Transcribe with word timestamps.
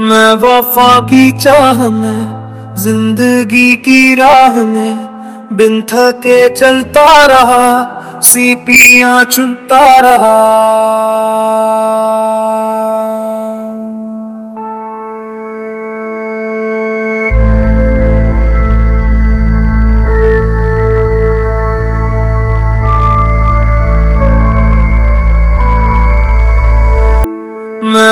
मैं 0.00 0.32
वफा 0.34 1.00
की 1.00 1.32
चाह 1.32 1.88
में, 1.88 2.74
ज़िंदगी 2.76 3.76
की 3.76 4.14
राह 4.14 4.54
में, 4.64 4.96
बिन 5.52 5.80
थके 5.82 6.48
चलता 6.54 7.26
रहा, 7.26 8.20
सीपियाँ 8.20 9.24
चुनता 9.24 10.00
रहा। 10.00 10.93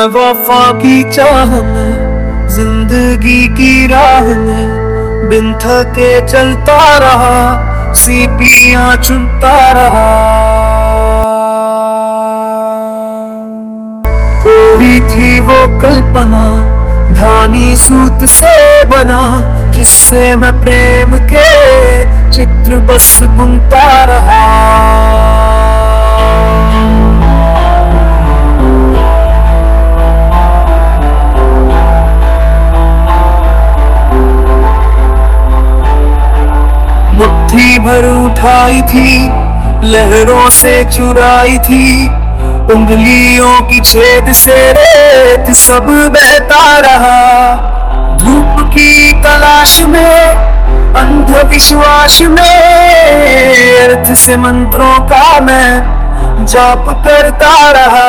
मैं 0.02 0.08
वफा 0.08 0.60
की 0.72 1.02
चाह 1.12 1.50
में, 1.62 2.48
ज़िंदगी 2.48 3.48
की 3.48 3.86
राह 3.86 4.24
में, 4.36 5.28
बिन 5.30 5.52
थके 5.54 6.10
चलता 6.26 6.78
रहा, 6.98 7.92
सीपियाँ 7.94 8.96
चुनता 8.96 9.54
रहा। 9.72 10.08
कोई 14.42 15.00
थी 15.10 15.38
वो 15.40 15.60
कल्पना 15.80 16.44
धानी 17.14 17.76
सूत 17.76 18.28
से 18.30 18.84
बना, 18.84 19.22
जिससे 19.70 20.34
मैं 20.36 20.52
प्रेम 20.62 21.16
के 21.30 21.46
चित्र 22.32 22.80
बस 22.90 23.18
बुनता 23.38 23.86
रहा। 24.04 25.31
मुट्ठी 37.52 37.78
भर 37.78 38.04
उठाई 38.08 38.80
थी, 38.82 39.28
लहरों 39.84 40.48
से 40.50 40.72
चुराई 40.90 41.58
थी, 41.58 42.06
उंगलियों 42.74 43.60
की 43.68 43.80
छेद 43.82 44.32
से 44.34 44.56
रेत 44.72 45.52
सब 45.56 45.86
बहता 46.14 46.62
रहा। 46.78 48.16
धूप 48.16 48.62
की 48.68 49.12
तलाश 49.22 49.78
में, 49.88 50.94
अंधविश्वास 50.96 52.20
में 52.30 52.40
अर्थ 53.82 54.14
से 54.16 54.36
मंत्रों 54.38 54.98
का 55.08 55.40
मैं 55.40 56.46
जाप 56.46 56.88
करता 57.06 57.54
रहा। 57.70 58.08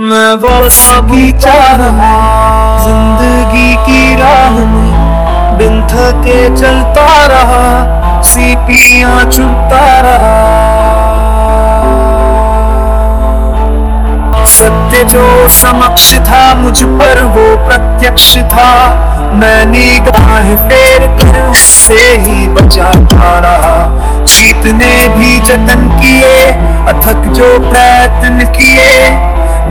मैं 0.00 0.34
वो 0.42 0.68
सभी 0.72 1.30
चाह 1.38 1.86
ज़िंदगी 2.84 3.74
की 3.86 4.14
राह 4.16 4.58
में 4.66 4.93
बिन 5.58 5.82
थके 5.86 6.38
चलता 6.56 7.06
रहा, 7.26 8.22
सीपियाँ 8.22 9.24
चुनता 9.24 9.84
रहा। 10.00 10.32
सत्य 14.46 15.04
जो 15.04 15.48
समक्ष 15.48 16.12
था, 16.20 16.42
मुझ 16.54 16.82
पर 16.82 17.22
वो 17.24 17.46
प्रत्यक्ष 17.66 18.36
था। 18.52 18.70
मैं 19.34 19.64
निगाह 19.66 20.44
फेर 20.68 21.06
कर 21.18 21.40
उससे 21.50 22.00
ही 22.16 22.46
बचाता 22.48 23.38
रहा। 23.38 24.24
जीतने 24.24 25.08
भी 25.08 25.38
जतन 25.40 25.88
किए, 26.00 26.50
अथक 26.88 27.32
जो 27.32 27.58
प्रयत्न 27.70 28.52
किए 28.52 29.10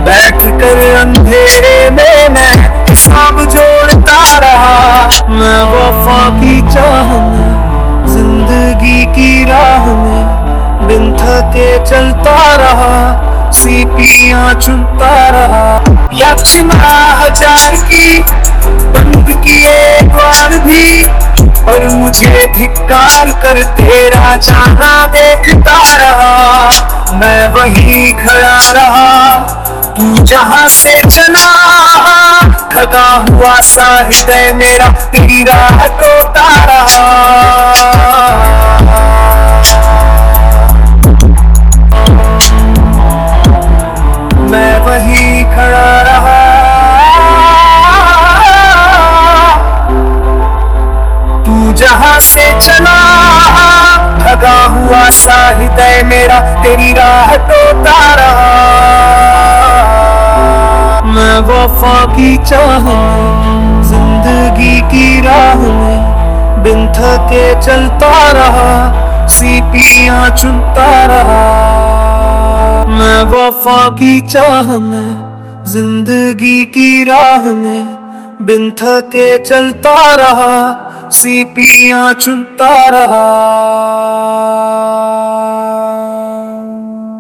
बैठ 0.06 0.42
कर 0.62 0.96
अंधेरे 0.96 1.90
में 1.90 2.30
मैं 2.30 2.86
थके 11.44 11.86
चलता 11.86 12.36
रहा, 12.56 13.52
सीपियाँ 13.54 14.54
चुनता 14.56 15.14
रहा। 15.30 15.66
यक्ष 16.14 16.56
हज़ार 17.14 17.76
की 17.84 18.20
बंद 18.94 19.32
किए 19.44 20.02
द्वार 20.04 20.58
भी 20.60 21.04
और 21.72 21.88
मुझे 21.94 22.46
धिक्कार 22.56 23.32
कर 23.44 23.62
तेरा 23.76 24.36
चाहा 24.38 25.06
देखता 25.08 25.78
रहा। 25.98 27.18
मैं 27.18 27.48
वही 27.54 28.12
खड़ा 28.14 28.72
रहा, 28.72 29.34
तू 29.98 30.24
जहाँ 30.24 30.68
से 30.70 31.00
चला 31.02 31.50
थका 32.74 33.08
हुआ 33.30 33.60
सा 33.64 33.88
हृदय 33.98 34.52
मेरा 34.56 34.90
तेरी 35.12 35.44
हुआ 54.84 55.10
सा 55.18 55.40
हृदय 55.50 56.02
मेरा, 56.06 56.40
तेरी 56.64 56.92
राह 56.94 57.36
टोता 57.50 58.00
रहा 58.16 58.52
मैं 61.06 61.38
वफा 61.48 61.96
की 62.06 62.36
चाह 62.44 62.86
ज़िंदगी 63.84 64.80
की 64.92 65.22
राह 65.22 65.62
में, 65.72 66.64
बिन 66.64 66.88
थके 66.94 67.44
चलता 67.62 68.12
रहा, 68.32 69.28
सीपियाँ 69.30 70.30
चुनता 70.38 70.88
रहा। 71.06 71.42
मैं 72.90 73.22
वफा 73.32 73.78
की 73.90 74.20
चाह 74.28 74.78
में, 74.80 75.64
ज़िंदगी 75.66 76.64
की 76.68 77.04
राह 77.04 77.52
में, 77.54 77.84
बिन 78.42 78.70
थके 78.72 79.38
चलता 79.44 79.96
रहा 80.16 80.56
सीपियाँ 81.14 82.14
चुनता 82.14 82.90
रहा। 82.90 83.24